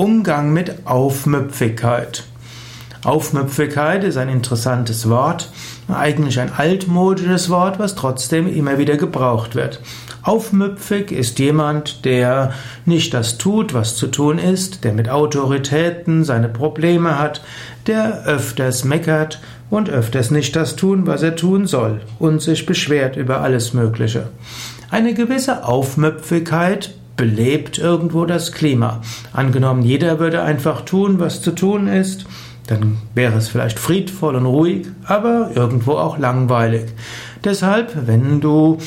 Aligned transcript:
Umgang 0.00 0.54
mit 0.54 0.86
Aufmüpfigkeit. 0.86 2.24
Aufmüpfigkeit 3.04 4.02
ist 4.02 4.16
ein 4.16 4.30
interessantes 4.30 5.10
Wort, 5.10 5.50
eigentlich 5.88 6.40
ein 6.40 6.50
altmodisches 6.56 7.50
Wort, 7.50 7.78
was 7.78 7.96
trotzdem 7.96 8.48
immer 8.48 8.78
wieder 8.78 8.96
gebraucht 8.96 9.54
wird. 9.54 9.82
Aufmüpfig 10.22 11.12
ist 11.12 11.38
jemand, 11.38 12.06
der 12.06 12.54
nicht 12.86 13.12
das 13.12 13.36
tut, 13.36 13.74
was 13.74 13.94
zu 13.94 14.06
tun 14.06 14.38
ist, 14.38 14.84
der 14.84 14.94
mit 14.94 15.10
Autoritäten 15.10 16.24
seine 16.24 16.48
Probleme 16.48 17.18
hat, 17.18 17.42
der 17.86 18.24
öfters 18.24 18.84
meckert 18.84 19.38
und 19.68 19.90
öfters 19.90 20.30
nicht 20.30 20.56
das 20.56 20.76
tun, 20.76 21.06
was 21.06 21.22
er 21.22 21.36
tun 21.36 21.66
soll 21.66 22.00
und 22.18 22.40
sich 22.40 22.64
beschwert 22.64 23.16
über 23.16 23.42
alles 23.42 23.74
Mögliche. 23.74 24.28
Eine 24.90 25.12
gewisse 25.12 25.66
Aufmüpfigkeit 25.66 26.94
belebt 27.20 27.76
irgendwo 27.76 28.24
das 28.24 28.50
Klima. 28.50 29.02
Angenommen, 29.34 29.82
jeder 29.82 30.18
würde 30.20 30.40
einfach 30.40 30.86
tun, 30.86 31.20
was 31.20 31.42
zu 31.42 31.50
tun 31.50 31.86
ist, 31.86 32.24
dann 32.66 32.96
wäre 33.14 33.36
es 33.36 33.48
vielleicht 33.48 33.78
friedvoll 33.78 34.36
und 34.36 34.46
ruhig, 34.46 34.86
aber 35.04 35.50
irgendwo 35.54 35.92
auch 35.92 36.16
langweilig. 36.16 36.86
Deshalb, 37.44 37.92
wenn 38.06 38.40
du 38.40 38.78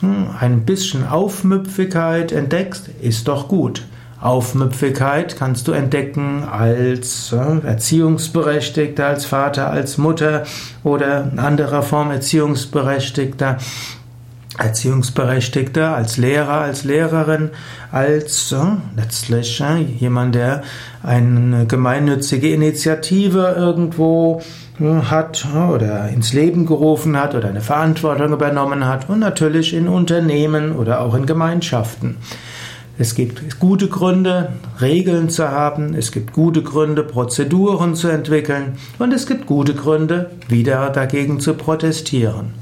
hm, 0.00 0.28
ein 0.40 0.64
bisschen 0.64 1.06
Aufmüpfigkeit 1.06 2.32
entdeckst, 2.32 2.88
ist 3.02 3.28
doch 3.28 3.46
gut. 3.46 3.82
Aufmüpfigkeit 4.22 5.36
kannst 5.36 5.68
du 5.68 5.72
entdecken 5.72 6.44
als 6.44 7.30
äh, 7.32 7.66
Erziehungsberechtigter, 7.66 9.04
als 9.04 9.26
Vater, 9.26 9.70
als 9.70 9.98
Mutter 9.98 10.44
oder 10.82 11.28
in 11.30 11.38
anderer 11.38 11.82
Form 11.82 12.10
Erziehungsberechtigter 12.10 13.58
Erziehungsberechtigter, 14.58 15.94
als 15.94 16.18
Lehrer, 16.18 16.60
als 16.60 16.84
Lehrerin, 16.84 17.50
als 17.90 18.52
äh, 18.52 18.56
letztlich 18.96 19.60
äh, 19.60 19.80
jemand, 19.80 20.34
der 20.34 20.62
eine 21.02 21.66
gemeinnützige 21.66 22.52
Initiative 22.52 23.54
irgendwo 23.56 24.42
äh, 24.78 24.84
hat 24.84 25.46
äh, 25.54 25.58
oder 25.58 26.08
ins 26.08 26.34
Leben 26.34 26.66
gerufen 26.66 27.16
hat 27.16 27.34
oder 27.34 27.48
eine 27.48 27.62
Verantwortung 27.62 28.32
übernommen 28.32 28.86
hat 28.86 29.08
und 29.08 29.20
natürlich 29.20 29.72
in 29.72 29.88
Unternehmen 29.88 30.72
oder 30.72 31.00
auch 31.00 31.14
in 31.14 31.24
Gemeinschaften. 31.24 32.16
Es 32.98 33.14
gibt 33.14 33.58
gute 33.58 33.88
Gründe, 33.88 34.52
Regeln 34.82 35.30
zu 35.30 35.50
haben, 35.50 35.94
es 35.94 36.12
gibt 36.12 36.34
gute 36.34 36.62
Gründe, 36.62 37.02
Prozeduren 37.02 37.94
zu 37.94 38.08
entwickeln 38.08 38.74
und 38.98 39.14
es 39.14 39.26
gibt 39.26 39.46
gute 39.46 39.74
Gründe, 39.74 40.30
wieder 40.48 40.90
dagegen 40.90 41.40
zu 41.40 41.54
protestieren. 41.54 42.52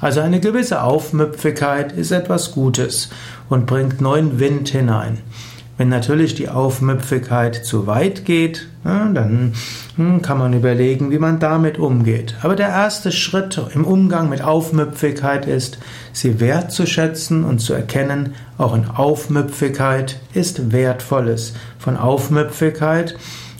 Also 0.00 0.20
eine 0.20 0.40
gewisse 0.40 0.82
Aufmüpfigkeit 0.82 1.92
ist 1.92 2.10
etwas 2.10 2.52
Gutes 2.52 3.10
und 3.48 3.66
bringt 3.66 4.00
neuen 4.00 4.38
Wind 4.38 4.68
hinein. 4.68 5.18
Wenn 5.78 5.88
natürlich 5.90 6.34
die 6.34 6.48
Aufmüpfigkeit 6.48 7.54
zu 7.54 7.86
weit 7.86 8.24
geht, 8.24 8.66
dann 8.82 9.52
hm, 9.96 10.22
kann 10.22 10.38
man 10.38 10.54
überlegen, 10.54 11.10
wie 11.10 11.18
man 11.18 11.38
damit 11.38 11.78
umgeht. 11.78 12.34
Aber 12.42 12.56
der 12.56 12.68
erste 12.68 13.12
Schritt 13.12 13.60
im 13.74 13.84
Umgang 13.84 14.30
mit 14.30 14.42
Aufmüpfigkeit 14.42 15.46
ist, 15.46 15.78
sie 16.12 16.40
wertzuschätzen 16.40 17.44
und 17.44 17.58
zu 17.58 17.74
erkennen, 17.74 18.34
auch 18.56 18.74
in 18.74 18.86
Aufmüpfigkeit 18.86 20.18
ist 20.32 20.72
Wertvolles. 20.72 21.52
Von 21.78 21.98
Aufmüpfigkeit 21.98 23.16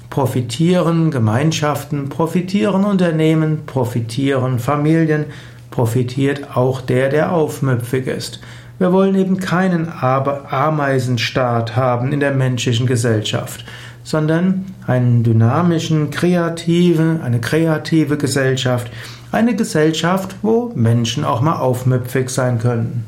profitieren 0.09 1.11
Gemeinschaften, 1.11 2.09
profitieren 2.09 2.85
Unternehmen, 2.85 3.67
profitieren 3.67 4.59
Familien, 4.59 5.27
profitiert 5.71 6.57
auch 6.57 6.81
der, 6.81 7.09
der 7.09 7.33
aufmüpfig 7.33 8.07
ist. 8.07 8.41
Wir 8.79 8.93
wollen 8.93 9.15
eben 9.15 9.39
keinen 9.39 9.89
Ameisenstaat 9.89 11.77
haben 11.77 12.13
in 12.13 12.21
der 12.21 12.33
menschlichen 12.33 12.87
Gesellschaft, 12.87 13.65
sondern 14.05 14.67
einen 14.87 15.23
dynamischen, 15.23 16.11
kreativen, 16.11 17.23
eine 17.23 17.41
kreative 17.41 18.19
Gesellschaft, 18.19 18.91
eine 19.33 19.57
Gesellschaft, 19.57 20.37
wo 20.43 20.73
Menschen 20.75 21.25
auch 21.25 21.41
mal 21.41 21.57
aufmüpfig 21.57 22.29
sein 22.29 22.59
können. 22.59 23.05